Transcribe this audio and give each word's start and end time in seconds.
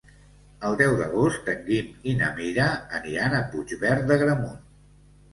El 0.67 0.75
deu 0.77 0.93
d'agost 0.99 1.49
en 1.51 1.59
Guim 1.67 1.91
i 2.11 2.15
na 2.21 2.29
Mira 2.39 2.65
aniran 2.99 3.35
a 3.41 3.43
Puigverd 3.51 4.07
d'Agramunt. 4.13 4.57